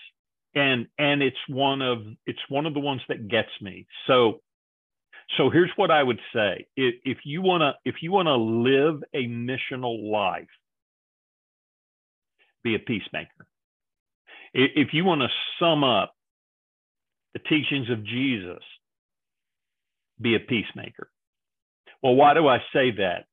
[0.54, 3.86] and and it's one of it's one of the ones that gets me.
[4.06, 4.40] So
[5.36, 9.26] so here's what I would say: if, if you wanna if you wanna live a
[9.26, 10.48] missional life,
[12.64, 13.46] be a peacemaker
[14.54, 16.14] if you want to sum up
[17.34, 18.62] the teachings of Jesus,
[20.20, 21.10] be a peacemaker.
[22.02, 23.24] Well, why do I say that?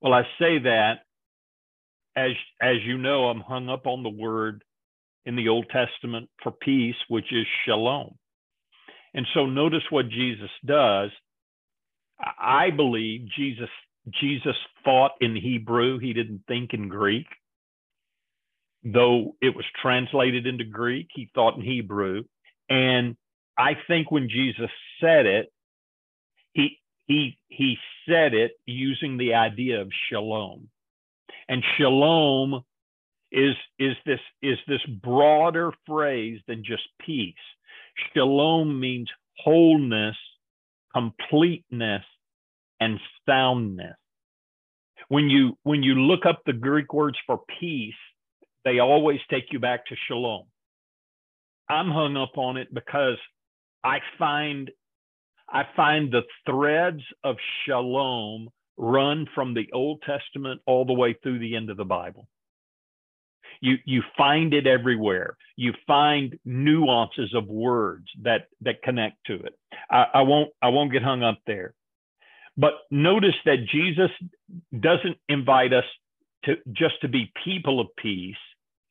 [0.00, 1.00] Well, I say that
[2.16, 4.64] as as you know, I'm hung up on the word
[5.24, 8.16] in the Old Testament for peace, which is shalom.
[9.14, 11.10] And so notice what Jesus does.
[12.18, 13.70] I believe Jesus
[14.20, 17.26] Jesus thought in Hebrew, he didn't think in Greek
[18.84, 22.24] though it was translated into Greek, he thought in Hebrew.
[22.68, 23.16] And
[23.56, 25.52] I think when Jesus said it,
[26.52, 27.76] he he he
[28.08, 30.68] said it using the idea of shalom.
[31.48, 32.62] And shalom
[33.30, 37.34] is is this is this broader phrase than just peace.
[38.14, 39.08] Shalom means
[39.38, 40.16] wholeness,
[40.94, 42.04] completeness,
[42.80, 43.96] and soundness.
[45.08, 47.94] When you when you look up the Greek words for peace,
[48.64, 50.44] they always take you back to shalom.
[51.68, 53.18] I'm hung up on it because
[53.84, 54.70] I find
[55.48, 61.38] I find the threads of shalom run from the Old Testament all the way through
[61.38, 62.26] the end of the Bible.
[63.60, 65.36] You you find it everywhere.
[65.56, 69.56] You find nuances of words that that connect to it.
[69.90, 71.74] I, I won't I won't get hung up there.
[72.56, 74.10] But notice that Jesus
[74.78, 75.84] doesn't invite us
[76.44, 78.36] to just to be people of peace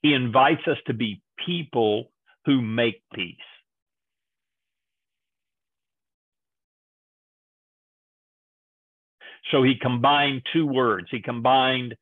[0.01, 2.11] he invites us to be people
[2.45, 3.37] who make peace.
[9.51, 11.07] So he combined two words.
[11.11, 11.95] He combined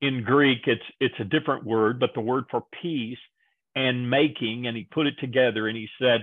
[0.00, 3.18] in Greek, it's it's a different word, but the word for peace
[3.74, 6.22] and making, and he put it together and he said,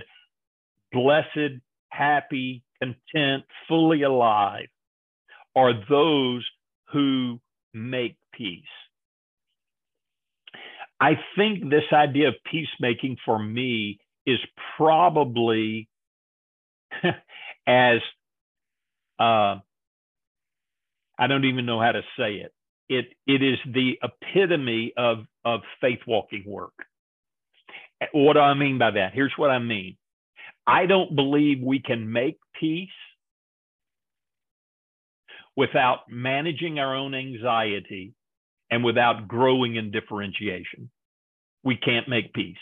[0.92, 4.68] Blessed, happy, content, fully alive
[5.54, 6.46] are those
[6.92, 7.40] who
[7.74, 8.62] make peace.
[11.00, 14.38] I think this idea of peacemaking for me is
[14.76, 15.88] probably
[17.66, 18.00] as
[19.18, 19.60] uh,
[21.18, 22.52] I don't even know how to say it.
[22.88, 26.74] It it is the epitome of of faith walking work.
[28.12, 29.12] What do I mean by that?
[29.14, 29.96] Here's what I mean.
[30.66, 32.88] I don't believe we can make peace
[35.56, 38.12] without managing our own anxiety
[38.70, 40.90] and without growing in differentiation,
[41.64, 42.56] we can't make peace.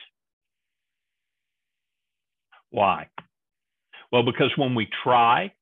[2.70, 3.08] Why?
[4.12, 5.52] Well, because when we try,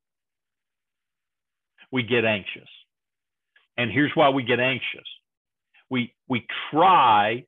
[1.92, 2.68] we get anxious.
[3.76, 5.06] And here's why we get anxious.
[5.90, 7.44] We we try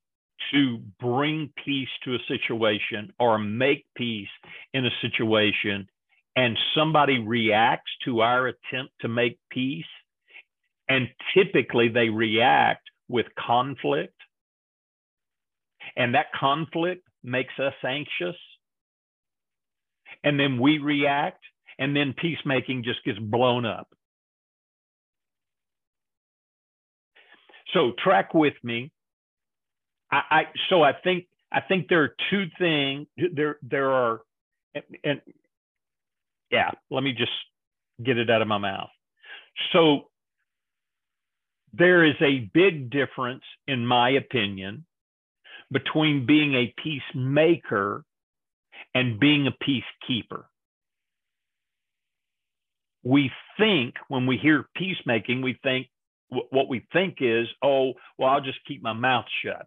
[0.53, 4.29] to bring peace to a situation or make peace
[4.75, 5.89] in a situation
[6.37, 9.87] and somebody reacts to our attempt to make peace
[10.89, 14.15] and typically they react with conflict.
[15.97, 18.37] And that conflict makes us anxious.
[20.23, 21.43] And then we react,
[21.79, 23.89] and then peacemaking just gets blown up.
[27.75, 28.91] So track with me.
[30.11, 33.07] I, I so I think I think there are two things.
[33.35, 34.21] There there are,
[34.75, 35.21] and, and
[36.51, 37.33] yeah, let me just
[38.03, 38.91] get it out of my mouth.
[39.73, 40.09] So
[41.73, 44.85] there is a big difference, in my opinion,
[45.71, 48.05] between being a peacemaker
[48.95, 50.45] and being a peacekeeper.
[53.03, 55.89] We think when we hear peacemaking, we think
[56.51, 59.67] what we think is, oh, well, I'll just keep my mouth shut.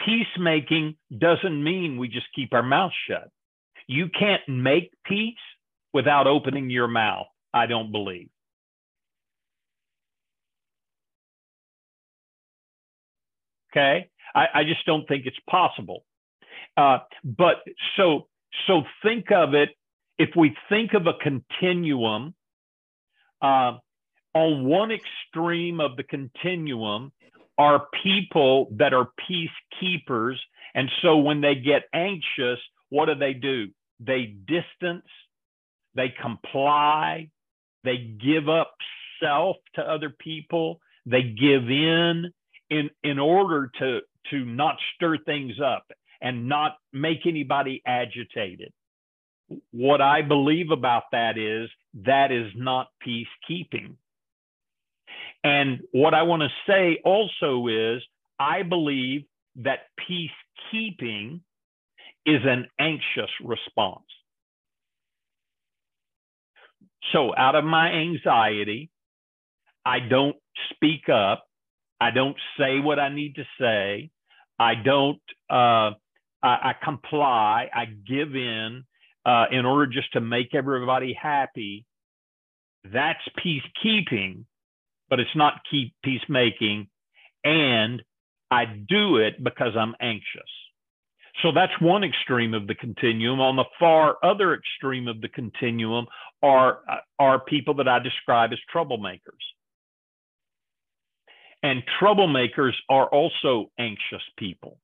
[0.00, 3.30] peacemaking doesn't mean we just keep our mouth shut.
[3.86, 5.34] You can't make peace
[5.92, 8.28] without opening your mouth, I don't believe.
[13.72, 14.10] Okay?
[14.34, 16.04] I, I just don't think it's possible.
[16.76, 17.56] Uh, but
[17.96, 18.26] so
[18.66, 19.70] so think of it
[20.18, 22.34] if we think of a continuum
[23.42, 23.78] uh,
[24.34, 27.12] on one extreme of the continuum
[27.56, 30.36] are people that are peacekeepers
[30.74, 32.58] and so when they get anxious
[32.88, 33.68] what do they do
[34.00, 35.06] they distance
[35.94, 37.28] they comply
[37.84, 38.74] they give up
[39.22, 42.32] self to other people they give in
[42.70, 44.00] in in order to
[44.30, 45.84] to not stir things up
[46.20, 48.72] and not make anybody agitated.
[49.72, 51.68] What I believe about that is
[52.04, 53.96] that is not peacekeeping.
[55.44, 58.02] And what I want to say also is
[58.40, 59.24] I believe
[59.56, 61.40] that peacekeeping
[62.26, 64.04] is an anxious response.
[67.12, 68.90] So, out of my anxiety,
[69.84, 70.36] I don't
[70.70, 71.44] speak up.
[72.00, 74.10] I don't say what I need to say.
[74.58, 75.20] I don't
[75.50, 75.92] uh,
[76.44, 78.84] I, I comply, I give in
[79.24, 81.86] uh, in order just to make everybody happy.
[82.84, 84.44] That's peacekeeping,
[85.14, 86.88] but it's not keep peacemaking.
[87.44, 88.02] And
[88.50, 90.50] I do it because I'm anxious.
[91.42, 93.40] So that's one extreme of the continuum.
[93.40, 96.06] On the far other extreme of the continuum
[96.42, 96.80] are,
[97.18, 99.44] are people that I describe as troublemakers.
[101.62, 104.78] And troublemakers are also anxious people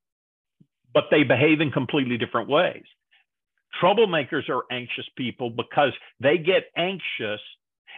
[0.92, 2.84] but they behave in completely different ways.
[3.82, 7.40] Troublemakers are anxious people because they get anxious,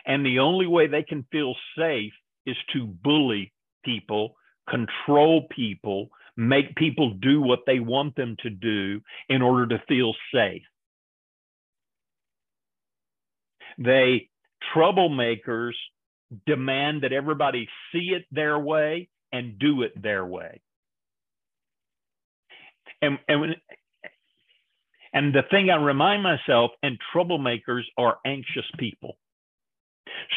[0.04, 2.12] and the only way they can feel safe
[2.46, 3.52] is to bully
[3.84, 4.34] people,
[4.68, 10.14] control people, make people do what they want them to do in order to feel
[10.32, 10.62] safe.
[13.78, 14.28] They,
[14.74, 15.72] troublemakers,
[16.46, 20.60] demand that everybody see it their way and do it their way
[23.02, 23.56] and and
[25.12, 29.18] and the thing I remind myself, and troublemakers are anxious people.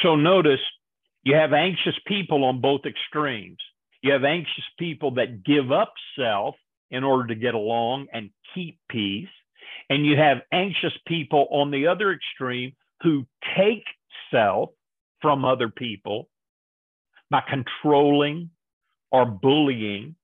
[0.03, 0.59] So notice
[1.25, 3.57] you have anxious people on both extremes.
[4.01, 6.55] You have anxious people that give up self
[6.91, 9.27] in order to get along and keep peace.
[9.89, 13.25] And you have anxious people on the other extreme who
[13.57, 13.83] take
[14.31, 14.69] self
[15.21, 16.29] from other people
[17.31, 18.51] by controlling
[19.11, 20.15] or bullying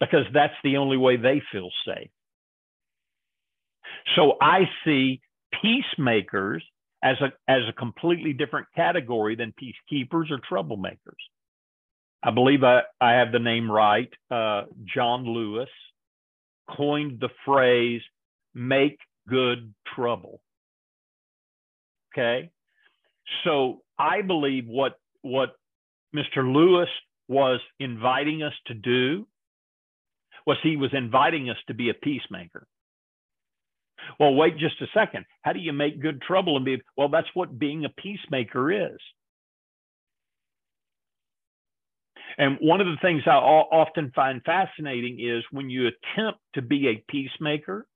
[0.00, 2.10] because that's the only way they feel safe.
[4.16, 5.22] So I see
[5.62, 6.62] peacemakers
[7.02, 11.20] as a, as a completely different category than peacekeepers or troublemakers.
[12.22, 14.12] I believe I, I have the name right.
[14.30, 14.64] Uh,
[14.94, 15.70] John Lewis
[16.76, 18.02] coined the phrase
[18.54, 18.98] make
[19.28, 20.40] good trouble.
[22.12, 22.50] Okay.
[23.44, 25.50] So I believe what, what
[26.14, 26.38] Mr.
[26.38, 26.88] Lewis
[27.28, 29.26] was inviting us to do
[30.46, 32.66] was he was inviting us to be a peacemaker.
[34.18, 35.24] Well, wait just a second.
[35.42, 38.98] How do you make good trouble and be, well, that's what being a peacemaker is.
[42.38, 46.88] And one of the things I often find fascinating is when you attempt to be
[46.88, 47.86] a peacemaker,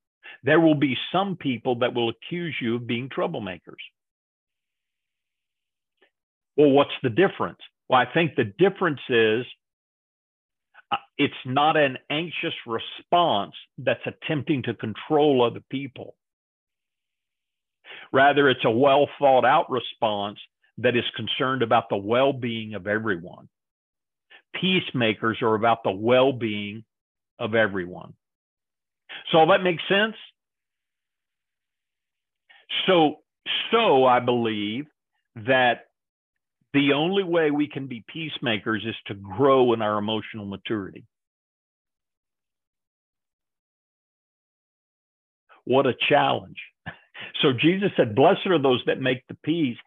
[0.43, 3.81] there will be some people that will accuse you of being troublemakers.
[6.57, 7.59] Well, what's the difference?
[7.89, 9.47] Well, I think the difference is
[11.17, 16.17] it's not an anxious response that's attempting to control other people.
[18.13, 20.39] Rather, it's a well thought out response
[20.79, 23.49] that is concerned about the well being of everyone.
[24.61, 26.85] Peacemakers are about the well being
[27.39, 28.15] of everyone.
[29.31, 30.17] So all that makes sense?
[32.87, 33.21] So,
[33.71, 34.87] so I believe
[35.37, 35.87] that
[36.75, 41.05] the only way we can be peacemakers is to grow in our emotional maturity.
[45.65, 46.59] What a challenge.
[47.43, 49.79] So Jesus said, Blessed are those that make the peace.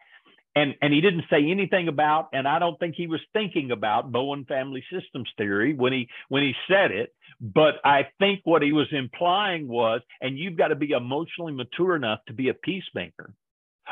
[0.56, 4.10] And, and he didn't say anything about, and I don't think he was thinking about
[4.10, 7.14] Bowen family systems theory when he when he said it.
[7.40, 11.94] But I think what he was implying was, and you've got to be emotionally mature
[11.94, 13.34] enough to be a peacemaker.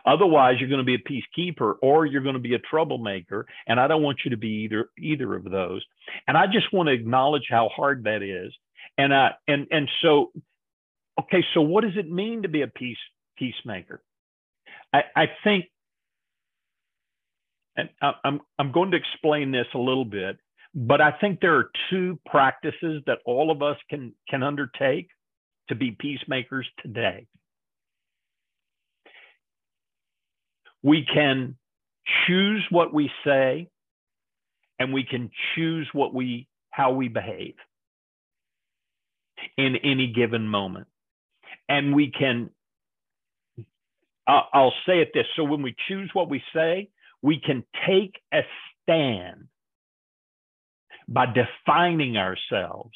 [0.06, 3.46] Otherwise, you're going to be a peacekeeper or you're going to be a troublemaker.
[3.66, 5.84] And I don't want you to be either either of those.
[6.28, 8.54] And I just want to acknowledge how hard that is.
[8.98, 10.32] And I and and so,
[11.20, 12.98] okay, so what does it mean to be a peace
[13.38, 14.02] peacemaker?
[14.92, 15.66] I, I think,
[17.76, 17.90] and
[18.24, 20.38] I'm I'm going to explain this a little bit,
[20.76, 25.08] But I think there are two practices that all of us can, can undertake
[25.70, 27.26] to be peacemakers today.
[30.82, 31.56] We can
[32.26, 33.68] choose what we say
[34.78, 37.54] and we can choose what we how we behave
[39.56, 40.86] in any given moment.
[41.68, 42.50] And we can
[44.26, 46.90] I'll say it this so when we choose what we say
[47.22, 48.40] we can take a
[48.82, 49.46] stand
[51.08, 52.94] by defining ourselves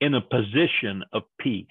[0.00, 1.66] in a position of peace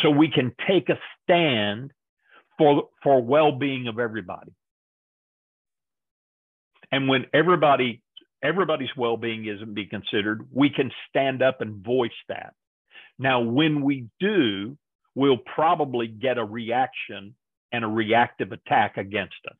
[0.00, 1.92] so we can take a stand
[2.58, 4.52] for for well-being of everybody.
[6.90, 8.02] And when everybody
[8.42, 12.54] everybody's well-being isn't being considered we can stand up and voice that.
[13.18, 14.76] Now when we do
[15.14, 17.34] we'll probably get a reaction
[17.70, 19.56] and a reactive attack against us.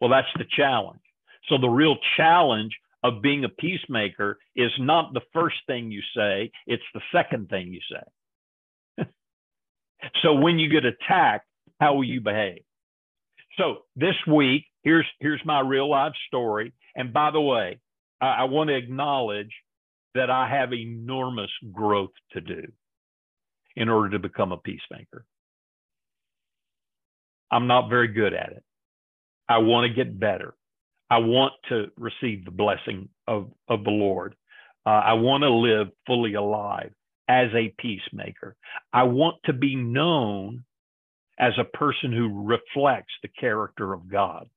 [0.00, 1.00] Well that's the challenge.
[1.48, 6.50] So the real challenge of being a peacemaker is not the first thing you say
[6.66, 8.02] it's the second thing you say
[10.22, 11.46] so when you get attacked
[11.80, 12.62] how will you behave
[13.58, 16.72] so this week here's here's my real life story.
[16.94, 17.78] And by the way,
[18.20, 19.52] I, I want to acknowledge
[20.14, 22.62] that I have enormous growth to do
[23.76, 25.24] in order to become a peacemaker.
[27.50, 28.62] I'm not very good at it.
[29.48, 30.54] I want to get better.
[31.10, 34.34] I want to receive the blessing of, of the Lord.
[34.84, 36.92] Uh, I want to live fully alive
[37.32, 38.56] as a peacemaker.
[38.92, 40.64] I want to be known
[41.38, 44.48] as a person who reflects the character of God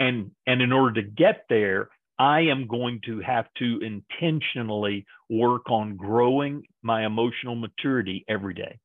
[0.00, 5.70] and and in order to get there i am going to have to intentionally work
[5.70, 8.78] on growing my emotional maturity every day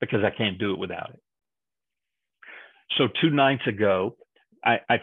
[0.00, 1.20] because i can't do it without it
[2.98, 4.16] so two nights ago
[4.64, 4.98] i, I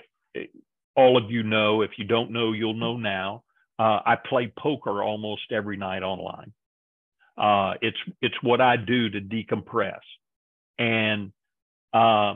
[0.96, 3.44] all of you know if you don't know you'll know now
[3.80, 6.54] uh, i play poker almost every night online
[7.38, 10.00] uh, it's it's what i do to decompress
[10.80, 11.32] and
[11.94, 12.36] uh,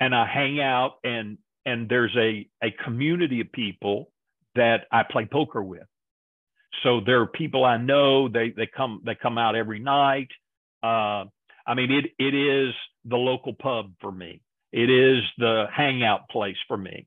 [0.00, 4.10] and i hang out and and there's a, a community of people
[4.54, 5.82] that I play poker with.
[6.82, 8.28] So there are people I know.
[8.28, 10.28] They they come they come out every night.
[10.82, 11.24] Uh,
[11.66, 12.72] I mean, it it is
[13.04, 14.40] the local pub for me.
[14.72, 17.06] It is the hangout place for me.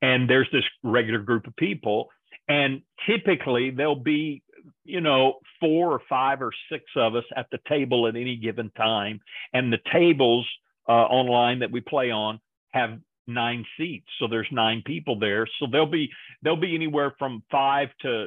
[0.00, 2.08] And there's this regular group of people,
[2.48, 4.42] and typically there'll be
[4.84, 8.70] you know four or five or six of us at the table at any given
[8.76, 9.20] time,
[9.52, 10.46] and the tables
[10.88, 12.40] uh, online that we play on
[12.70, 14.06] have nine seats.
[14.18, 15.46] So there's nine people there.
[15.58, 16.10] So there'll be
[16.42, 18.26] there'll be anywhere from five to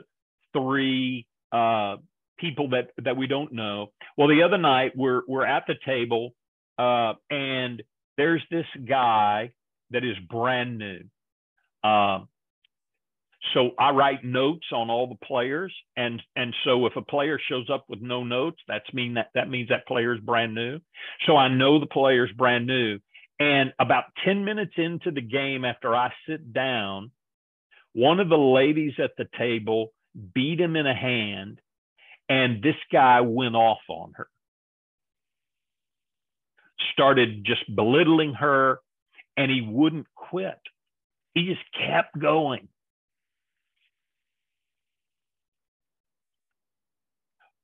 [0.54, 1.98] three uh,
[2.40, 3.92] people that that we don't know.
[4.18, 6.34] Well the other night we're we're at the table
[6.78, 7.82] uh, and
[8.18, 9.52] there's this guy
[9.92, 11.00] that is brand new.
[11.84, 12.20] Uh,
[13.54, 17.70] so I write notes on all the players, and and so if a player shows
[17.72, 20.80] up with no notes, that's mean that that means that player is brand new.
[21.26, 23.00] So I know the player's brand new,
[23.40, 27.10] and about 10 minutes into the game, after I sit down,
[27.94, 29.92] one of the ladies at the table
[30.36, 31.60] beat him in a hand,
[32.30, 34.28] and this guy went off on her.
[36.94, 38.80] Started just belittling her,
[39.36, 40.60] and he wouldn't quit.
[41.34, 42.68] He just kept going.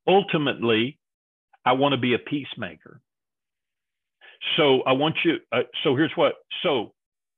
[0.07, 0.97] Ultimately,
[1.65, 3.01] I want to be a peacemaker.
[4.55, 5.37] So I want you.
[5.51, 6.35] Uh, so here's what.
[6.63, 6.93] So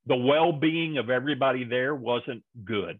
[0.05, 2.99] the well-being of everybody there wasn't good,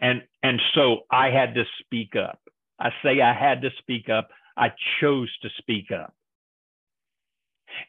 [0.00, 2.40] and and so I had to speak up.
[2.78, 4.30] I say I had to speak up.
[4.56, 6.14] I chose to speak up,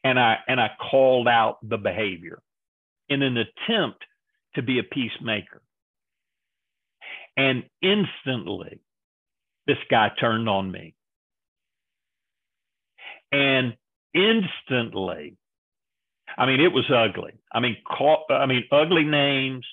[0.03, 2.41] and I and I called out the behavior
[3.09, 4.03] in an attempt
[4.55, 5.61] to be a peacemaker.
[7.37, 8.79] And instantly,
[9.71, 10.93] this guy turned on me.
[13.31, 13.73] And
[14.13, 15.37] instantly.
[16.37, 17.33] I mean, it was ugly.
[17.53, 17.77] I mean,
[18.29, 19.65] I mean, ugly names,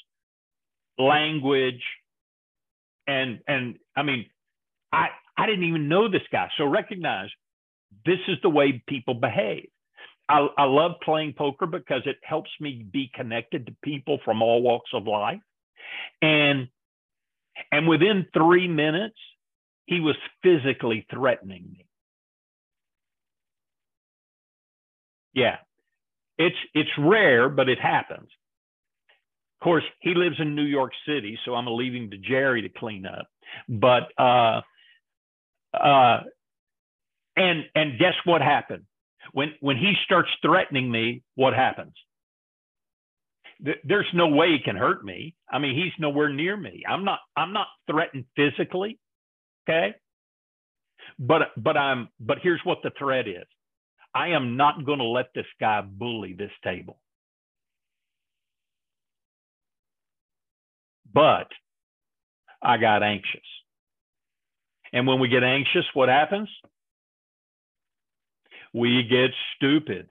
[0.99, 1.83] language,
[3.07, 4.26] and and I mean,
[4.93, 6.49] I I didn't even know this guy.
[6.57, 7.31] So recognize
[8.07, 9.69] this is the way people behave.
[10.28, 14.62] I, I love playing poker because it helps me be connected to people from all
[14.62, 15.40] walks of life.
[16.23, 16.69] And
[17.73, 19.19] and within three minutes,
[19.88, 21.87] he was physically threatening me.
[25.33, 25.57] Yeah.
[26.37, 28.28] It's it's rare, but it happens.
[29.61, 33.07] Of course, he lives in New York City, so I'm leaving to Jerry to clean
[33.07, 33.28] up.
[33.66, 34.61] But uh,
[35.75, 36.21] uh,
[37.35, 38.85] and and guess what happened?
[39.33, 41.95] When when he starts threatening me, what happens?
[43.85, 45.35] There's no way he can hurt me.
[45.50, 46.83] I mean, he's nowhere near me.
[46.87, 48.99] I'm not I'm not threatened physically.
[49.68, 49.94] Okay?
[51.18, 53.46] But but I'm but here's what the threat is.
[54.14, 56.98] I am not going to let this guy bully this table.
[61.12, 61.48] But
[62.62, 63.40] I got anxious.
[64.92, 66.48] And when we get anxious, what happens?
[68.72, 70.08] We get stupid.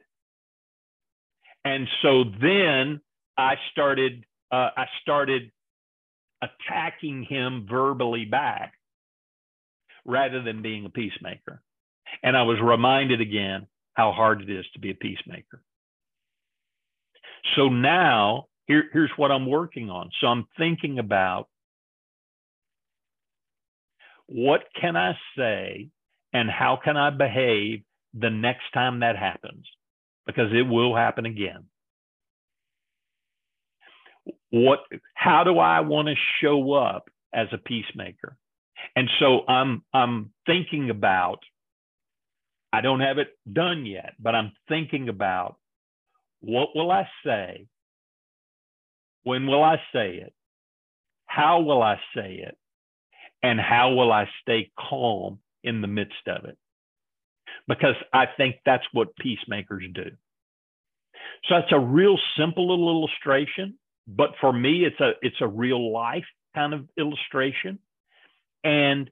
[1.65, 3.01] And so then
[3.37, 5.51] I started uh, I started
[6.41, 8.76] attacking him verbally back
[10.07, 11.61] rather than being a peacemaker.
[12.23, 15.61] And I was reminded again how hard it is to be a peacemaker.
[17.55, 20.09] So now here, here's what I'm working on.
[20.19, 21.47] So I'm thinking about
[24.27, 25.89] what can I say
[26.33, 27.83] and how can I behave
[28.13, 29.65] the next time that happens?
[30.25, 31.65] Because it will happen again.
[34.49, 34.79] What,
[35.13, 38.37] how do I want to show up as a peacemaker?
[38.95, 41.39] And so I'm, I'm thinking about,
[42.73, 45.57] I don't have it done yet, but I'm thinking about
[46.41, 47.67] what will I say?
[49.23, 50.33] When will I say it?
[51.25, 52.57] How will I say it?
[53.43, 56.57] and how will I stay calm in the midst of it?
[57.67, 60.11] Because I think that's what peacemakers do.
[61.47, 65.91] So that's a real simple little illustration, but for me, it's a it's a real
[65.91, 67.79] life kind of illustration,
[68.67, 69.09] and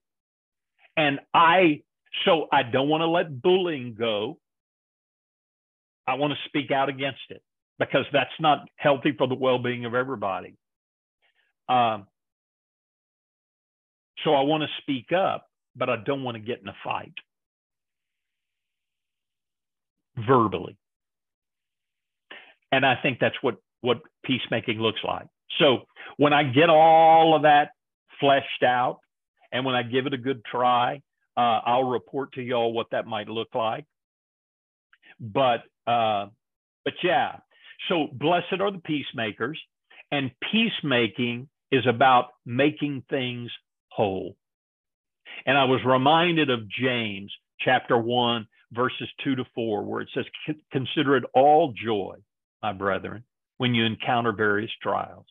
[0.97, 1.81] and I
[2.25, 4.37] so I don't want to let bullying go.
[6.07, 7.41] I want to speak out against it
[7.79, 10.55] because that's not healthy for the well-being of everybody.
[11.67, 12.05] Um,
[14.23, 17.13] so I want to speak up, but I don't want to get in a fight
[20.27, 20.77] verbally.
[22.71, 25.27] And I think that's what, what peacemaking looks like.
[25.59, 25.79] So
[26.17, 27.71] when I get all of that
[28.19, 28.99] fleshed out
[29.51, 31.01] and when I give it a good try,
[31.37, 33.85] uh, I'll report to y'all what that might look like.
[35.19, 36.27] But, uh,
[36.83, 37.37] but yeah,
[37.89, 39.59] so blessed are the peacemakers,
[40.11, 43.51] and peacemaking is about making things
[43.89, 44.35] whole.
[45.45, 50.25] And I was reminded of James chapter 1, verses 2 to 4, where it says,
[50.71, 52.15] Consider it all joy,
[52.61, 53.23] my brethren,
[53.57, 55.25] when you encounter various trials,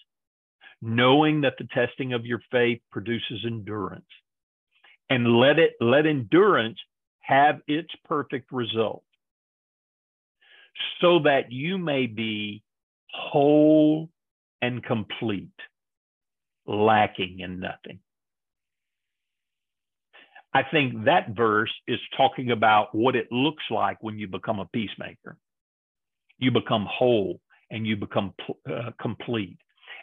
[0.84, 4.04] knowing that the testing of your faith produces endurance.
[5.08, 6.78] And let it let endurance
[7.20, 9.04] have its perfect result,
[11.00, 12.62] so that you may be
[13.12, 14.10] whole
[14.62, 15.48] and complete,
[16.66, 18.00] lacking in nothing.
[20.54, 24.66] I think that verse is talking about what it looks like when you become a
[24.66, 25.36] peacemaker.
[26.38, 28.34] You become whole and you become
[28.70, 29.58] uh, complete.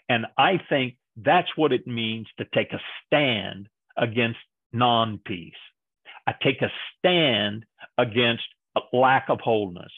[0.10, 4.40] And I think that's what it means to take a stand against
[4.72, 5.54] non peace.
[6.28, 7.66] I take a stand
[7.98, 8.44] against
[8.76, 9.92] a lack of wholeness,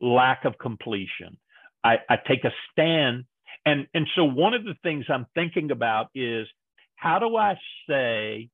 [0.00, 1.38] lack of completion.
[1.84, 3.24] I, I take a stand.
[3.64, 6.46] And, and so one of the things I'm thinking about is
[6.96, 8.50] how do I say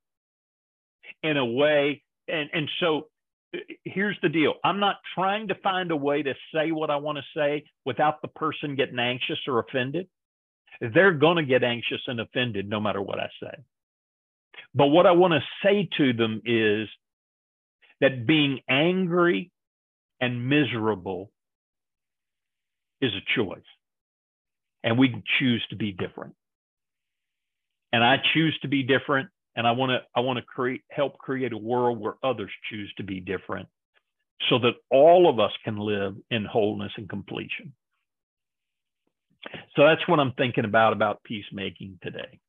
[1.22, 2.02] in a way.
[2.28, 3.08] And, and so
[3.54, 6.96] uh, here's the deal I'm not trying to find a way to say what I
[6.96, 10.08] want to say without the person getting anxious or offended.
[10.80, 13.54] They're going to get anxious and offended no matter what I say.
[14.74, 16.88] But what I want to say to them is
[18.00, 19.50] that being angry
[20.20, 21.30] and miserable
[23.00, 23.60] is a choice.
[24.84, 26.34] And we can choose to be different.
[27.92, 31.18] And I choose to be different and I want to I want to create help
[31.18, 33.68] create a world where others choose to be different
[34.48, 37.72] so that all of us can live in wholeness and completion.
[39.76, 42.40] So that's what I'm thinking about about peacemaking today.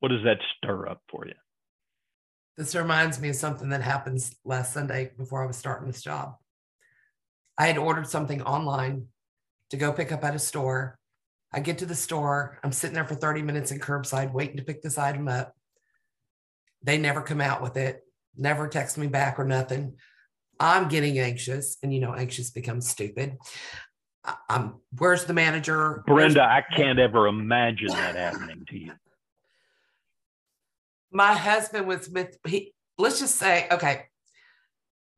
[0.00, 1.34] What does that stir up for you?
[2.56, 6.36] This reminds me of something that happens last Sunday before I was starting this job.
[7.58, 9.06] I had ordered something online
[9.70, 10.98] to go pick up at a store
[11.52, 12.58] I get to the store.
[12.62, 15.54] I'm sitting there for 30 minutes in curbside waiting to pick this item up.
[16.82, 18.02] They never come out with it,
[18.36, 19.94] never text me back or nothing.
[20.58, 23.36] I'm getting anxious, and you know, anxious becomes stupid.
[24.48, 26.02] I'm where's the manager?
[26.06, 28.92] Brenda, I can't ever imagine that happening to you.
[31.10, 34.06] My husband was with he let's just say, okay,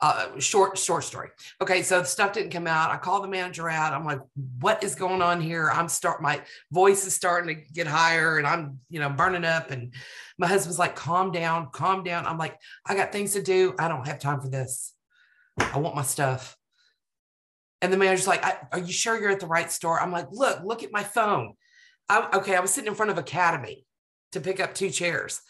[0.01, 1.31] uh, short short story.
[1.61, 2.91] Okay, so the stuff didn't come out.
[2.91, 3.93] I call the manager out.
[3.93, 4.21] I'm like,
[4.61, 5.71] what is going on here?
[5.73, 9.71] I'm start my voice is starting to get higher, and I'm you know burning up.
[9.71, 9.95] And
[10.39, 12.27] my husband's like, calm down, calm down.
[12.27, 13.75] I'm like, I got things to do.
[13.79, 14.93] I don't have time for this.
[15.59, 16.58] I want my stuff.
[17.81, 20.01] And the manager's like, Are you sure you're at the right store?
[20.01, 21.55] I'm like, Look, look at my phone.
[22.09, 23.85] I, okay, I was sitting in front of Academy
[24.33, 25.41] to pick up two chairs.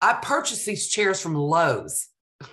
[0.00, 2.08] I purchased these chairs from Lowe's.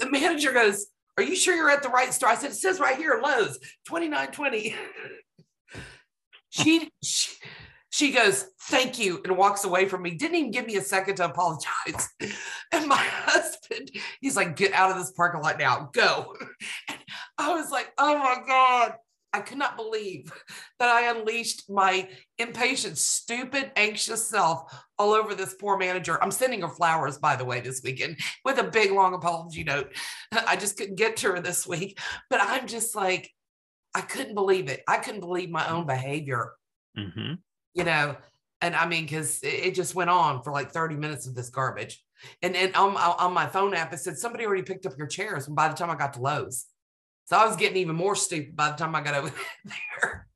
[0.00, 2.30] The manager goes, Are you sure you're at the right store?
[2.30, 3.56] I said, It says right here, Lowe's,
[3.86, 4.74] 2920.
[6.50, 7.36] she, she
[7.90, 10.12] she goes, Thank you, and walks away from me.
[10.12, 12.08] Didn't even give me a second to apologize.
[12.72, 16.34] And my husband, he's like, Get out of this parking lot now, go.
[16.88, 16.98] And
[17.36, 18.94] I was like, Oh my God.
[19.32, 20.32] I could not believe
[20.80, 26.20] that I unleashed my impatient, stupid, anxious self all over this poor manager.
[26.20, 29.94] I'm sending her flowers, by the way, this weekend with a big, long apology note.
[30.32, 33.30] I just couldn't get to her this week, but I'm just like,
[33.94, 34.82] I couldn't believe it.
[34.88, 36.54] I couldn't believe my own behavior.
[36.98, 37.34] Mm-hmm
[37.74, 38.16] you know,
[38.60, 42.02] and I mean, because it just went on for like 30 minutes of this garbage.
[42.42, 45.46] And then on, on my phone app, it said somebody already picked up your chairs.
[45.46, 46.66] And by the time I got to Lowe's,
[47.24, 49.32] so I was getting even more stupid by the time I got over
[49.64, 50.26] there.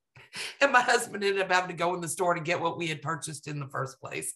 [0.61, 2.87] And my husband ended up having to go in the store to get what we
[2.87, 4.35] had purchased in the first place.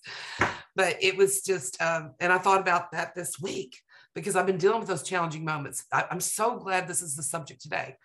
[0.77, 3.81] But it was just, um, and I thought about that this week
[4.15, 5.85] because I've been dealing with those challenging moments.
[5.93, 7.97] I, I'm so glad this is the subject today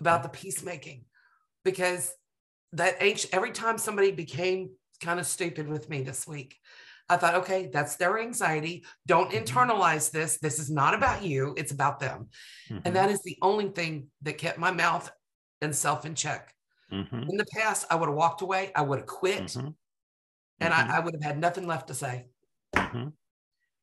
[0.00, 1.04] about the peacemaking
[1.64, 2.12] because
[2.74, 2.96] that
[3.32, 4.70] every time somebody became
[5.02, 6.56] kind of stupid with me this week,
[7.08, 8.84] I thought, okay, that's their anxiety.
[9.06, 9.44] Don't mm-hmm.
[9.44, 10.38] internalize this.
[10.38, 12.28] This is not about you, it's about them.
[12.70, 12.78] Mm-hmm.
[12.84, 15.10] And that is the only thing that kept my mouth
[15.60, 16.54] and self in check.
[16.92, 17.30] Mm-hmm.
[17.30, 19.68] In the past, I would have walked away, I would have quit, mm-hmm.
[20.60, 20.92] and I, mm-hmm.
[20.92, 22.26] I, would have had nothing left to say.
[22.74, 23.08] Mm-hmm.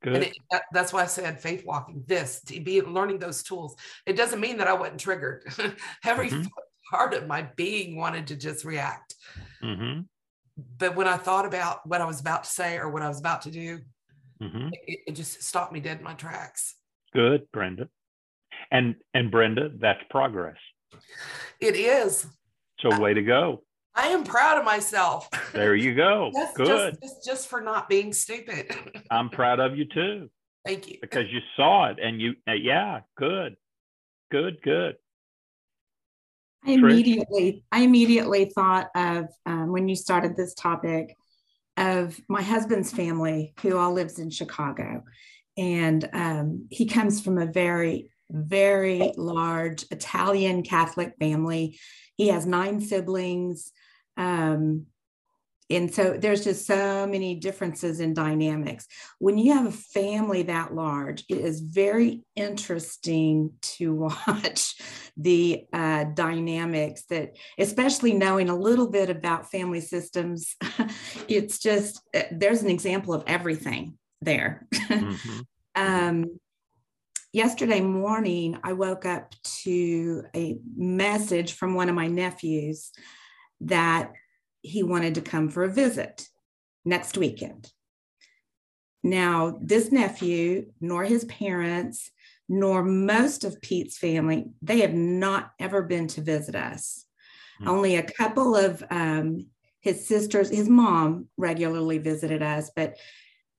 [0.03, 0.13] Good.
[0.13, 3.75] And it, that, that's why I said faith walking, this to be learning those tools.
[4.07, 5.45] It doesn't mean that I wasn't triggered.
[6.05, 6.31] Every
[6.91, 9.15] part of my being wanted to just react.
[9.63, 10.01] Mm-hmm.
[10.77, 13.19] But when I thought about what I was about to say or what I was
[13.19, 13.79] about to do,
[14.43, 14.67] mm-hmm.
[14.85, 16.75] it, it just stopped me dead in my tracks.
[17.13, 17.87] Good, Brenda.
[18.69, 20.57] And and Brenda, that's progress.
[21.59, 22.27] It is.
[22.81, 23.63] So way to go.
[23.95, 25.29] I am proud of myself.
[25.53, 26.31] There you go.
[26.35, 26.67] just, Good.
[26.67, 28.73] Just, just, just, for not being stupid.
[29.11, 30.29] I'm proud of you too.
[30.65, 30.97] Thank you.
[31.01, 33.55] Because you saw it and you, uh, yeah, good,
[34.31, 34.95] good, good.
[36.65, 41.15] I immediately, I immediately thought of um, when you started this topic
[41.77, 45.03] of my husband's family, who all lives in Chicago,
[45.57, 51.79] and um, he comes from a very, very large Italian Catholic family.
[52.15, 53.71] He has nine siblings.
[54.17, 54.85] Um,
[55.71, 58.87] and so there's just so many differences in dynamics
[59.19, 63.93] when you have a family that large it is very interesting to
[64.27, 64.75] watch
[65.17, 70.55] the uh, dynamics that especially knowing a little bit about family systems
[71.27, 75.39] it's just uh, there's an example of everything there mm-hmm.
[75.75, 76.39] um,
[77.33, 82.91] yesterday morning i woke up to a message from one of my nephews
[83.61, 84.11] that
[84.61, 86.27] he wanted to come for a visit
[86.85, 87.71] next weekend.
[89.03, 92.11] Now, this nephew, nor his parents,
[92.47, 97.05] nor most of Pete's family, they have not ever been to visit us.
[97.59, 97.69] Mm-hmm.
[97.69, 99.47] Only a couple of um,
[99.79, 102.97] his sisters, his mom regularly visited us, but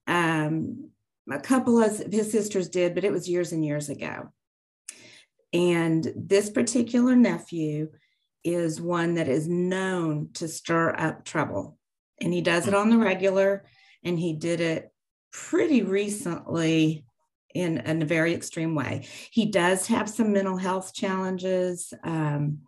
[0.07, 0.89] um,
[1.29, 4.29] a couple of his sisters did, but it was years and years ago.
[5.51, 7.89] And this particular nephew
[8.43, 11.77] is one that is known to stir up trouble.
[12.21, 13.65] And he does it on the regular,
[14.03, 14.91] and he did it
[15.31, 17.05] pretty recently
[17.53, 19.07] in, in a very extreme way.
[19.31, 21.93] He does have some mental health challenges.
[22.03, 22.59] Um,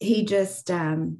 [0.00, 1.18] he just, um,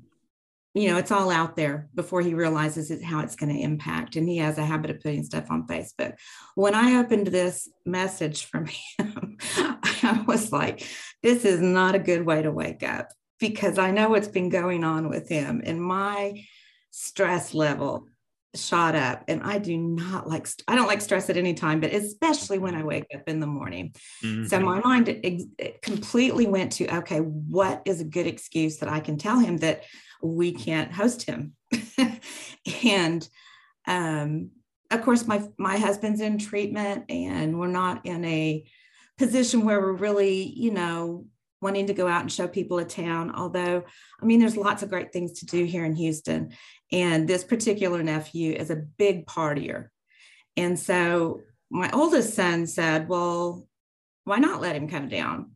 [0.74, 4.16] you know, it's all out there before he realizes it, how it's going to impact.
[4.16, 6.14] And he has a habit of putting stuff on Facebook.
[6.54, 8.66] When I opened this message from
[8.98, 10.86] him, I was like,
[11.22, 13.08] this is not a good way to wake up
[13.38, 16.44] because I know what's been going on with him and my
[16.90, 18.08] stress level
[18.54, 21.92] shot up and I do not like I don't like stress at any time but
[21.92, 23.94] especially when I wake up in the morning.
[24.24, 24.46] Mm-hmm.
[24.46, 29.00] So my mind ex- completely went to okay what is a good excuse that I
[29.00, 29.84] can tell him that
[30.22, 31.52] we can't host him.
[32.84, 33.28] and
[33.86, 34.50] um
[34.90, 38.64] of course my my husband's in treatment and we're not in a
[39.18, 41.26] position where we're really, you know,
[41.60, 43.34] wanting to go out and show people a town.
[43.34, 43.84] Although,
[44.20, 46.52] I mean, there's lots of great things to do here in Houston.
[46.92, 49.88] And this particular nephew is a big partier.
[50.56, 51.40] And so
[51.70, 53.66] my oldest son said, Well,
[54.24, 55.52] why not let him come down?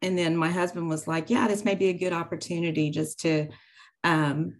[0.00, 3.48] And then my husband was like, Yeah, this may be a good opportunity just to,
[4.04, 4.56] um,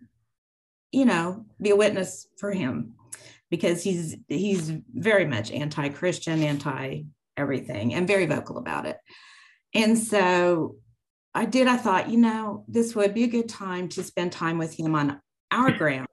[0.91, 2.95] you know, be a witness for him
[3.51, 7.03] because he's he's very much anti-Christian, anti
[7.37, 8.99] everything and very vocal about it.
[9.75, 10.77] And so
[11.35, 14.59] I did, I thought, you know, this would be a good time to spend time
[14.59, 16.09] with him on our ground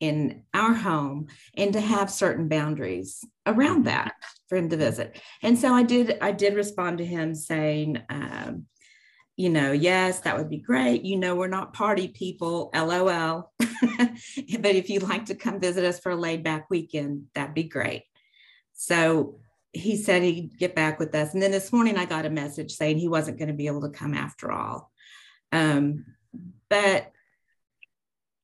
[0.00, 3.84] in our home and to have certain boundaries around mm-hmm.
[3.84, 4.14] that
[4.48, 5.20] for him to visit.
[5.42, 8.66] And so I did, I did respond to him saying, um,
[9.36, 11.02] you know, yes, that would be great.
[11.02, 13.52] You know, we're not party people, lol.
[13.58, 17.64] but if you'd like to come visit us for a laid back weekend, that'd be
[17.64, 18.02] great.
[18.74, 19.40] So
[19.74, 21.34] he said he'd get back with us.
[21.34, 23.82] And then this morning I got a message saying he wasn't going to be able
[23.82, 24.90] to come after all.
[25.52, 26.06] Um,
[26.68, 27.10] but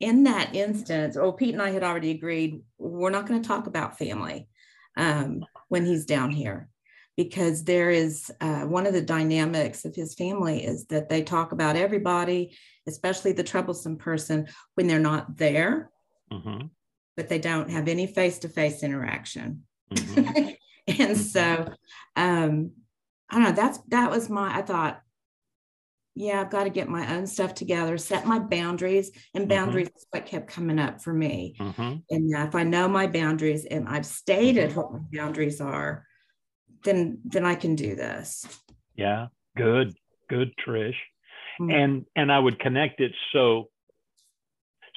[0.01, 3.67] in that instance, well, Pete and I had already agreed we're not going to talk
[3.67, 4.49] about family
[4.97, 6.69] um, when he's down here
[7.17, 11.53] because there is uh, one of the dynamics of his family is that they talk
[11.53, 12.57] about everybody,
[12.89, 15.91] especially the troublesome person, when they're not there,
[16.33, 16.67] mm-hmm.
[17.17, 19.65] but they don't have any face to face interaction.
[19.93, 20.49] Mm-hmm.
[21.01, 21.73] and so
[22.17, 22.73] um,
[23.31, 25.01] I don't know, that's that was my I thought,
[26.15, 29.49] yeah, I've got to get my own stuff together, set my boundaries, and mm-hmm.
[29.49, 29.97] boundaries mm-hmm.
[29.97, 31.55] is what kept coming up for me.
[31.59, 31.97] Mm-hmm.
[32.11, 34.81] And if I know my boundaries and I've stated mm-hmm.
[34.81, 36.05] what my boundaries are,
[36.85, 38.47] then then I can do this.
[38.97, 39.27] Yeah,
[39.57, 39.95] good,
[40.29, 40.95] good, Trish.
[41.61, 41.71] Mm-hmm.
[41.71, 43.71] And and I would connect it so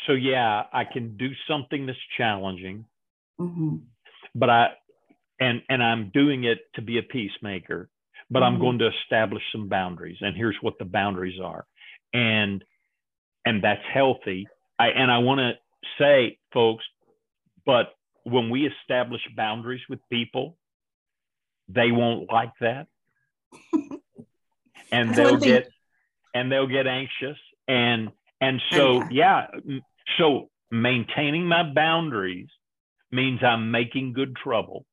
[0.08, 2.86] so yeah, I can do something that's challenging,
[3.40, 3.78] mm-hmm.
[4.36, 4.72] but I
[5.44, 7.90] and and I'm doing it to be a peacemaker,
[8.30, 8.56] but mm-hmm.
[8.56, 10.18] I'm going to establish some boundaries.
[10.22, 11.66] And here's what the boundaries are,
[12.14, 12.64] and
[13.46, 14.48] and that's healthy.
[14.80, 15.54] I and I want to
[16.00, 16.84] say, folks,
[17.66, 20.58] but when we establish boundaries with people,
[21.68, 22.88] they won't like that
[24.92, 25.70] and they'll get
[26.34, 28.10] and they'll get anxious and
[28.42, 29.48] and so yeah
[30.18, 32.50] so maintaining my boundaries
[33.12, 34.86] means i'm making good trouble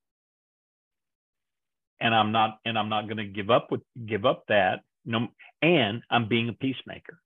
[2.01, 5.29] and i'm not and i'm not going to give up with give up that no
[5.63, 7.21] and i'm being a peacemaker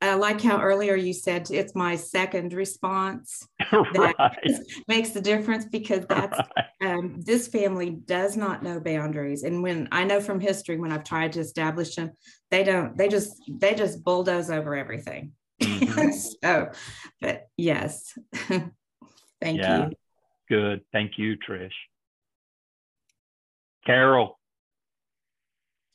[0.00, 4.60] I like how earlier you said it's my second response that right.
[4.88, 6.92] makes the difference because that's right.
[6.92, 11.04] um, this family does not know boundaries and when i know from history when i've
[11.04, 12.12] tried to establish them
[12.50, 16.10] they don't they just they just bulldoze over everything mm-hmm.
[16.10, 16.70] so
[17.20, 18.16] but yes
[19.40, 19.86] thank yeah.
[19.86, 19.92] you
[20.48, 21.72] good thank you trish
[23.88, 24.38] carol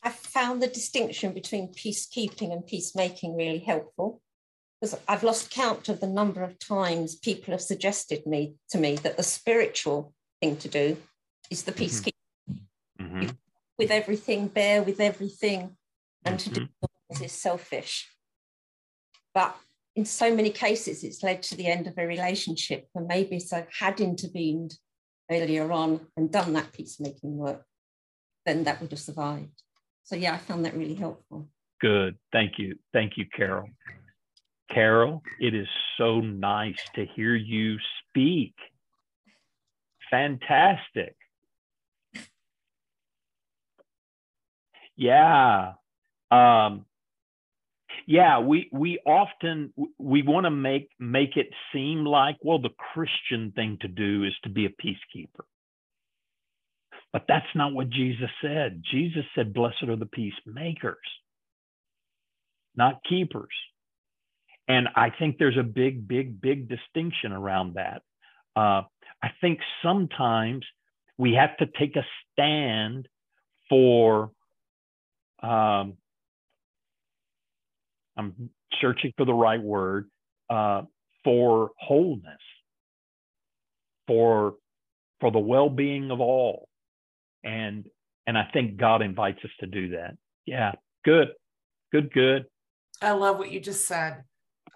[0.04, 4.22] I found the distinction between peacekeeping and peacemaking really helpful
[4.84, 8.98] because I've lost count of the number of times people have suggested me to me
[8.98, 10.98] that the spiritual thing to do
[11.50, 11.84] is the mm-hmm.
[11.84, 12.60] peacekeeping.
[13.00, 13.30] Mm-hmm.
[13.80, 15.78] With everything, bear with everything,
[16.26, 16.54] and mm-hmm.
[16.54, 17.24] to do mm-hmm.
[17.24, 18.10] is selfish.
[19.34, 19.56] But
[19.96, 22.90] in so many cases, it's led to the end of a relationship.
[22.94, 24.76] And maybe if I had intervened
[25.32, 27.66] earlier on and done that peacemaking work,
[28.46, 29.64] then that would have survived.
[30.04, 31.48] So yeah, I found that really helpful.
[31.80, 32.18] Good.
[32.32, 32.76] Thank you.
[32.92, 33.70] Thank you, Carol.
[34.72, 37.78] Carol, it is so nice to hear you
[38.10, 38.56] speak.
[40.10, 41.16] Fantastic.
[44.96, 45.74] Yeah.
[46.32, 46.86] Um,
[48.06, 53.52] yeah, we we often we want to make make it seem like well the Christian
[53.52, 55.46] thing to do is to be a peacekeeper.
[57.14, 58.82] But that's not what Jesus said.
[58.92, 60.98] Jesus said, Blessed are the peacemakers,
[62.76, 63.54] not keepers.
[64.68, 68.02] And I think there's a big, big, big distinction around that.
[68.56, 68.82] Uh,
[69.22, 70.66] I think sometimes
[71.18, 73.08] we have to take a stand
[73.70, 74.32] for,
[75.44, 75.98] um,
[78.18, 78.50] I'm
[78.82, 80.10] searching for the right word,
[80.50, 80.84] uh,
[81.24, 82.42] for wholeness,
[84.08, 84.56] for,
[85.20, 86.70] for the well being of all
[87.44, 87.86] and
[88.26, 90.16] and I think God invites us to do that.
[90.46, 90.72] Yeah,
[91.04, 91.30] good,
[91.92, 92.46] good, good.
[93.02, 94.24] I love what you just said.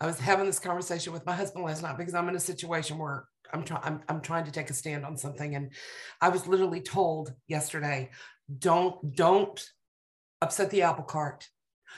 [0.02, 2.98] I was having this conversation with my husband last night because I'm in a situation
[2.98, 5.72] where I'm trying I'm, I'm trying to take a stand on something and
[6.22, 8.10] I was literally told yesterday
[8.60, 9.62] don't don't
[10.42, 11.48] upset the apple cart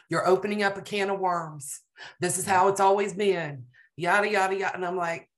[0.10, 1.82] you're opening up a can of worms
[2.20, 3.64] this is how it's always been
[3.98, 5.29] yada yada yada and I'm like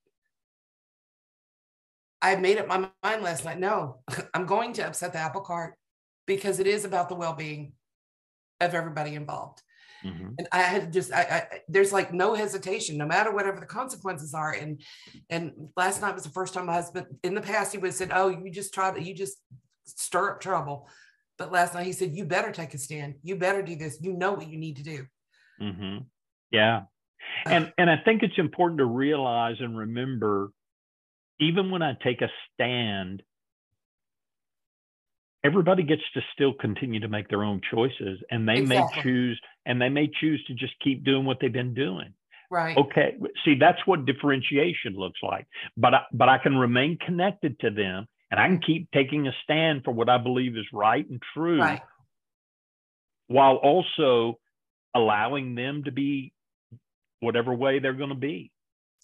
[2.21, 3.59] I made up my mind last night.
[3.59, 4.01] No,
[4.33, 5.75] I'm going to upset the apple cart
[6.27, 7.73] because it is about the well-being
[8.59, 9.61] of everybody involved.
[10.05, 10.29] Mm-hmm.
[10.37, 14.33] And I had just, I, I, there's like no hesitation, no matter whatever the consequences
[14.33, 14.53] are.
[14.53, 14.81] And,
[15.29, 17.95] and last night was the first time my husband, in the past, he would have
[17.95, 19.37] said, "Oh, you just try to, you just
[19.85, 20.87] stir up trouble."
[21.37, 23.15] But last night he said, "You better take a stand.
[23.23, 23.99] You better do this.
[24.01, 25.05] You know what you need to do."
[25.61, 25.97] Mm-hmm.
[26.51, 26.77] Yeah,
[27.45, 30.51] uh, and and I think it's important to realize and remember
[31.41, 33.23] even when I take a stand,
[35.43, 38.97] everybody gets to still continue to make their own choices and they exactly.
[38.97, 42.13] may choose and they may choose to just keep doing what they've been doing
[42.51, 47.59] right okay see that's what differentiation looks like but I, but i can remain connected
[47.61, 51.09] to them and i can keep taking a stand for what i believe is right
[51.09, 51.81] and true right.
[53.27, 54.37] while also
[54.93, 56.33] allowing them to be
[57.19, 58.51] whatever way they're going to be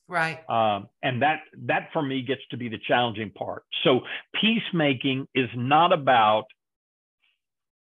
[0.08, 0.40] right.
[0.50, 3.64] Um, and that that for me gets to be the challenging part.
[3.84, 4.02] So
[4.40, 6.46] peacemaking is not about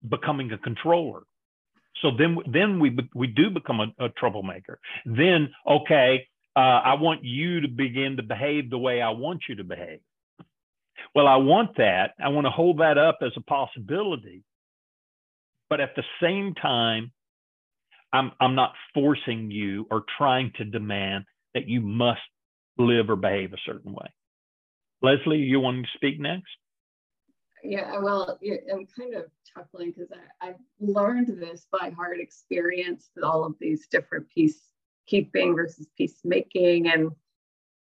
[0.08, 1.22] becoming a controller.
[2.00, 4.78] So then then we we do become a, a troublemaker.
[5.04, 9.56] Then okay uh, i want you to begin to behave the way i want you
[9.56, 10.00] to behave.
[11.14, 12.12] Well i want that.
[12.22, 14.42] I want to hold that up as a possibility.
[15.70, 17.12] But at the same time
[18.12, 22.20] i'm i'm not forcing you or trying to demand that you must
[22.78, 24.06] live or behave a certain way.
[25.02, 26.50] Leslie, you want to speak next?
[27.64, 28.38] Yeah, well,
[28.72, 30.08] I'm kind of chuckling because
[30.40, 36.88] I've learned this by hard experience, all of these different peacekeeping versus peacemaking.
[36.88, 37.10] And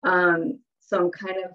[0.02, 1.52] um, so I'm kind of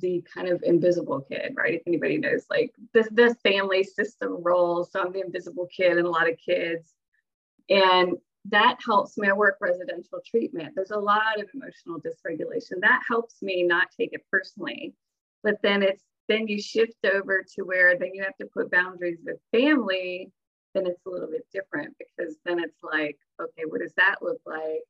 [0.00, 1.74] the kind of invisible kid, right?
[1.74, 4.84] If anybody knows, like this, this family system role.
[4.84, 6.94] So I'm the invisible kid and a lot of kids.
[7.68, 8.14] And
[8.50, 9.28] that helps me.
[9.28, 10.74] I work residential treatment.
[10.74, 12.80] There's a lot of emotional dysregulation.
[12.80, 14.94] That helps me not take it personally.
[15.42, 19.18] But then it's then you shift over to where then you have to put boundaries
[19.24, 20.30] with family.
[20.74, 24.40] Then it's a little bit different because then it's like, okay, what does that look
[24.44, 24.82] like?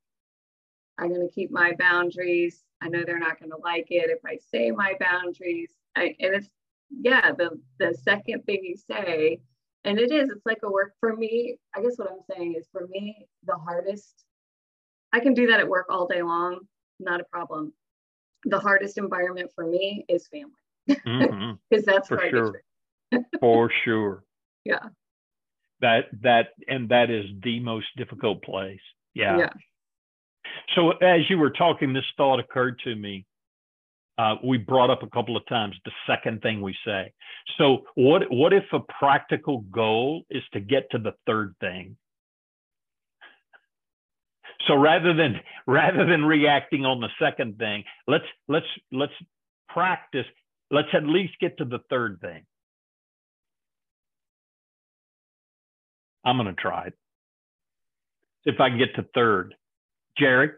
[0.97, 2.63] I'm going to keep my boundaries.
[2.81, 5.71] I know they're not going to like it if I say my boundaries.
[5.95, 6.49] I, and it's
[6.89, 9.39] yeah, the the second thing you say
[9.87, 12.67] and it is it's like a work for me i guess what i'm saying is
[12.71, 14.25] for me the hardest
[15.13, 16.59] i can do that at work all day long
[16.99, 17.73] not a problem.
[18.45, 20.51] The hardest environment for me is family.
[20.87, 21.79] Because mm-hmm.
[21.85, 22.61] that's for sure.
[23.39, 24.23] for sure.
[24.65, 24.89] Yeah.
[25.79, 28.81] That that and that is the most difficult place.
[29.13, 29.37] Yeah.
[29.37, 29.49] Yeah.
[30.75, 33.25] So as you were talking this thought occurred to me
[34.17, 37.13] uh, we brought up a couple of times the second thing we say.
[37.57, 41.97] So what what if a practical goal is to get to the third thing?
[44.67, 49.13] So rather than rather than reacting on the second thing, let's let's let's
[49.69, 50.25] practice.
[50.71, 52.43] Let's at least get to the third thing.
[56.25, 56.93] I'm going to try it.
[58.43, 59.55] If I can get to third,
[60.17, 60.49] Jerry.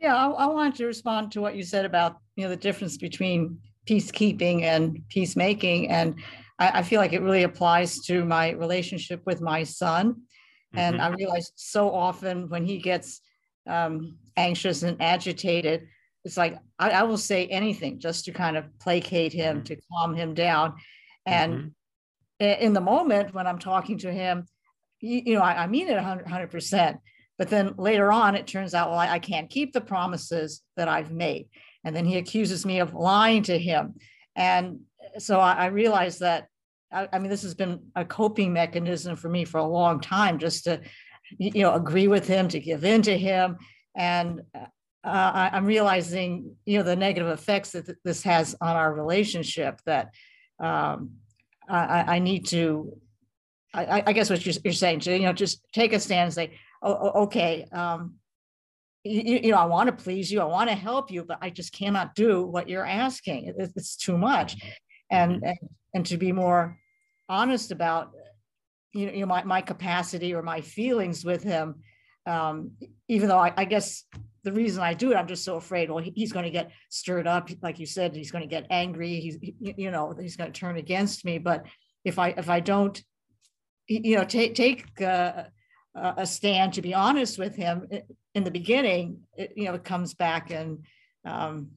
[0.00, 2.96] Yeah, I, I wanted to respond to what you said about you know the difference
[2.96, 3.58] between
[3.88, 6.20] peacekeeping and peacemaking, and
[6.58, 10.12] I, I feel like it really applies to my relationship with my son.
[10.14, 10.78] Mm-hmm.
[10.78, 13.20] And I realize so often when he gets
[13.66, 15.88] um, anxious and agitated,
[16.24, 19.64] it's like I, I, will say anything just to kind of placate him, mm-hmm.
[19.64, 20.74] to calm him down.
[21.26, 21.72] And
[22.40, 22.62] mm-hmm.
[22.64, 24.46] in the moment when I'm talking to him,
[25.00, 26.98] you, you know, I, I mean it 100 percent
[27.38, 30.88] but then later on, it turns out, well, I, I can't keep the promises that
[30.88, 31.48] I've made.
[31.84, 33.94] And then he accuses me of lying to him.
[34.34, 34.80] And
[35.18, 36.48] so I, I realized that,
[36.92, 40.38] I, I mean, this has been a coping mechanism for me for a long time,
[40.38, 40.80] just to,
[41.38, 43.56] you know, agree with him, to give in to him.
[43.96, 44.66] And uh,
[45.04, 50.10] I, am realizing, you know, the negative effects that this has on our relationship that
[50.58, 51.12] um,
[51.68, 52.96] I, I, need to,
[53.72, 56.34] I, I, guess what you're, you're saying, to, you know, just take a stand and
[56.34, 58.14] say, oh, okay, um,
[59.04, 61.50] you, you, know, I want to please you, I want to help you, but I
[61.50, 63.46] just cannot do what you're asking.
[63.46, 64.56] It, it's too much,
[65.10, 65.44] and, mm-hmm.
[65.44, 65.58] and
[65.94, 66.78] and to be more
[67.28, 68.10] honest about
[68.92, 71.76] you know, you know my, my capacity or my feelings with him
[72.28, 72.72] um,
[73.08, 74.04] even though I, I, guess
[74.44, 75.90] the reason I do it, I'm just so afraid.
[75.90, 78.14] Well, he, he's going to get stirred up, like you said.
[78.14, 79.18] He's going to get angry.
[79.18, 81.38] He's, you know, he's going to turn against me.
[81.38, 81.64] But
[82.04, 83.02] if I if I don't,
[83.86, 85.44] you know, take take uh,
[86.18, 87.86] a stand to be honest with him
[88.34, 90.84] in the beginning it, you know it comes back and
[91.24, 91.70] um,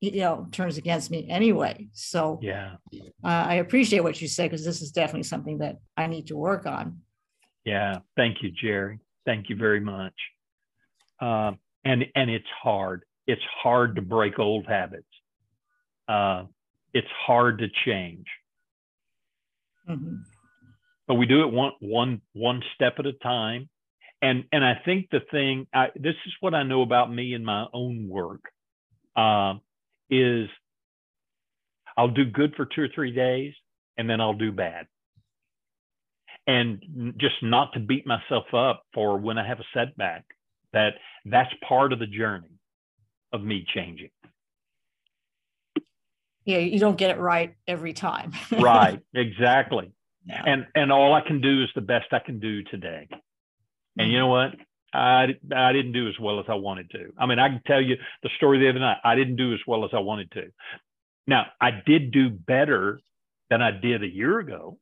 [0.00, 1.88] you know turns against me anyway.
[1.92, 2.76] So yeah.
[2.92, 6.36] uh, i appreciate what you say because this is definitely something that i need to
[6.36, 7.00] work on.
[7.64, 7.98] Yeah.
[8.16, 8.98] Thank you jerry.
[9.24, 10.14] Thank you very much.
[11.20, 11.52] Uh,
[11.84, 13.04] and and it's hard.
[13.26, 15.08] It's hard to break old habits.
[16.06, 16.44] Uh,
[16.92, 18.26] it's hard to change.
[19.88, 20.33] Mm-hmm
[21.06, 23.68] but we do it one one one step at a time
[24.22, 27.44] and and i think the thing I, this is what i know about me in
[27.44, 28.42] my own work
[29.16, 29.54] uh,
[30.10, 30.48] is
[31.96, 33.52] i'll do good for two or three days
[33.96, 34.86] and then i'll do bad
[36.46, 40.24] and just not to beat myself up for when i have a setback
[40.72, 40.94] that
[41.26, 42.48] that's part of the journey
[43.32, 44.10] of me changing
[46.44, 48.32] yeah, you don't get it right every time.
[48.52, 49.92] right, exactly.
[50.28, 53.08] And and all I can do is the best I can do today.
[53.98, 54.54] And you know what?
[54.92, 57.12] I I didn't do as well as I wanted to.
[57.18, 58.98] I mean, I can tell you the story the other night.
[59.04, 60.52] I didn't do as well as I wanted to.
[61.26, 63.00] Now, I did do better
[63.50, 64.78] than I did a year ago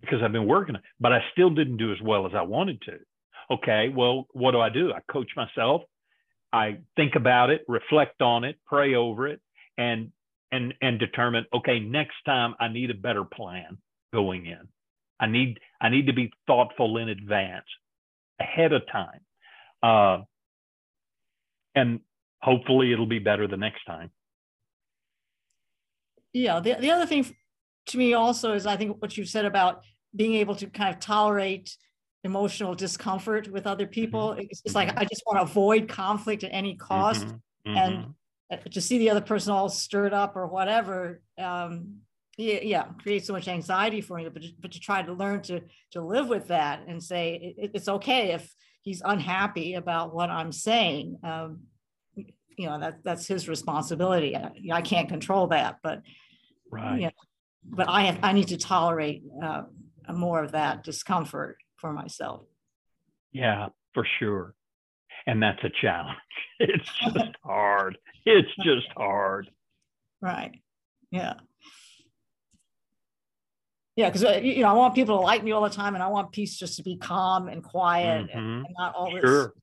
[0.00, 2.98] because I've been working, but I still didn't do as well as I wanted to.
[3.50, 4.92] Okay, well, what do I do?
[4.92, 5.82] I coach myself.
[6.52, 9.40] I think about it, reflect on it, pray over it,
[9.76, 10.12] and
[10.50, 13.78] and and determine okay next time i need a better plan
[14.12, 14.68] going in
[15.20, 17.66] i need i need to be thoughtful in advance
[18.40, 19.20] ahead of time
[19.82, 20.18] uh,
[21.74, 22.00] and
[22.42, 24.10] hopefully it'll be better the next time
[26.32, 27.26] yeah the, the other thing
[27.86, 29.82] to me also is i think what you said about
[30.14, 31.76] being able to kind of tolerate
[32.24, 34.40] emotional discomfort with other people mm-hmm.
[34.50, 37.76] it's, it's like i just want to avoid conflict at any cost mm-hmm.
[37.76, 38.10] and mm-hmm.
[38.10, 38.12] Uh,
[38.70, 41.96] to see the other person all stirred up or whatever um,
[42.36, 45.60] yeah, yeah creates so much anxiety for you but, but to try to learn to
[45.90, 50.52] to live with that and say it, it's okay if he's unhappy about what i'm
[50.52, 51.18] saying.
[51.22, 51.60] Um,
[52.16, 54.36] you know that that's his responsibility.
[54.36, 56.02] I, I can't control that but
[56.72, 57.00] right.
[57.00, 57.10] yeah
[57.64, 59.62] but i have i need to tolerate uh,
[60.12, 62.42] more of that discomfort for myself.
[63.32, 63.68] Yeah
[63.98, 64.54] for sure.
[65.26, 66.16] And that's a challenge.
[66.60, 67.96] It's just hard
[68.28, 69.50] it's just hard.
[70.20, 70.60] Right.
[71.10, 71.34] Yeah.
[73.98, 76.04] Yeah, because uh, you know I want people to like me all the time, and
[76.04, 78.38] I want peace just to be calm and quiet, mm-hmm.
[78.38, 79.54] and, and, not all this sure.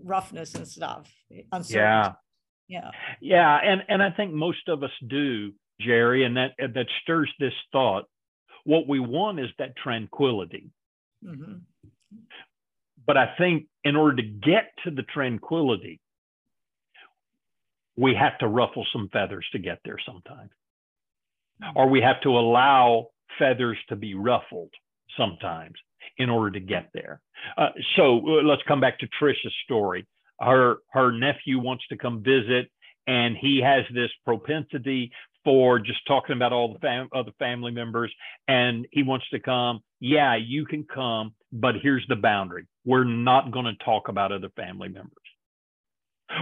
[0.00, 1.10] roughness and stuff.
[1.28, 2.12] Yeah,
[2.68, 5.50] yeah, yeah, and and I think most of us do,
[5.80, 8.04] Jerry, and that that stirs this thought.
[8.62, 10.70] What we want is that tranquility.
[11.26, 11.54] Mm-hmm.
[13.04, 16.00] But I think in order to get to the tranquility,
[17.96, 20.50] we have to ruffle some feathers to get there sometimes.
[21.76, 24.70] Or we have to allow feathers to be ruffled
[25.16, 25.74] sometimes
[26.18, 27.20] in order to get there.
[27.56, 30.06] Uh, so uh, let's come back to Trisha's story.
[30.40, 32.70] Her her nephew wants to come visit,
[33.06, 35.12] and he has this propensity
[35.44, 38.12] for just talking about all the fam- other family members,
[38.48, 39.80] and he wants to come.
[40.00, 44.50] Yeah, you can come, but here's the boundary: we're not going to talk about other
[44.56, 45.21] family members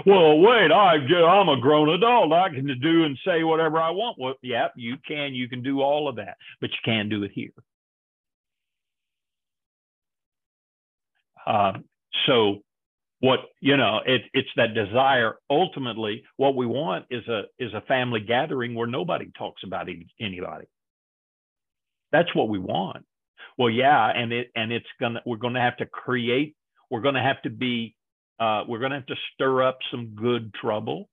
[0.06, 2.32] well, wait, I, I'm a grown adult.
[2.32, 4.18] I can do and say whatever I want.
[4.18, 5.34] Well, yep, you can.
[5.34, 7.50] You can do all of that, but you can't do it here.
[11.46, 11.72] Uh,
[12.26, 12.58] so,
[13.20, 15.36] what you know, it, it's that desire.
[15.48, 19.88] Ultimately, what we want is a is a family gathering where nobody talks about
[20.20, 20.66] anybody.
[22.12, 23.04] That's what we want.
[23.58, 26.56] Well, yeah, and it and it's gonna we're gonna have to create.
[26.90, 27.94] We're gonna have to be
[28.40, 31.08] uh, we're going to have to stir up some good trouble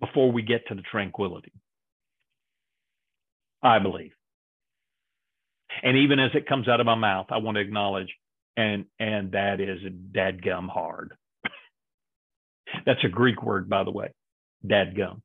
[0.00, 1.52] before we get to the tranquility.
[3.62, 4.12] I believe.
[5.82, 8.08] And even as it comes out of my mouth, I want to acknowledge,
[8.56, 9.80] and and that is
[10.12, 11.14] dadgum hard.
[12.86, 14.10] That's a Greek word, by the way,
[14.66, 15.22] dadgum.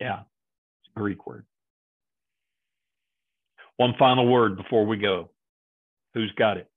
[0.00, 1.46] Yeah, it's a Greek word.
[3.76, 5.30] One final word before we go.
[6.14, 6.68] Who's got it?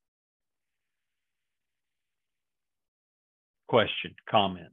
[3.73, 4.71] Question, comment?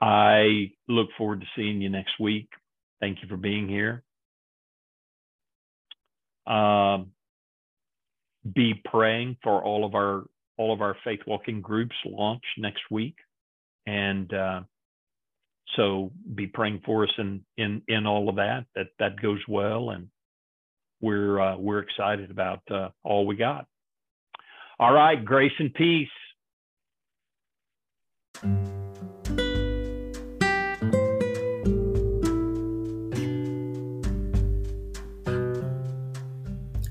[0.00, 2.46] I look forward to seeing you next week.
[3.00, 4.04] Thank you for being here.
[6.46, 7.10] Um,
[8.54, 13.16] be praying for all of our all of our faith walking groups launch next week,
[13.84, 14.60] and uh,
[15.74, 19.90] so be praying for us in in in all of that that that goes well
[19.90, 20.08] and
[21.04, 23.66] we're uh, we're excited about uh, all we got.
[24.80, 26.08] All right, grace and peace.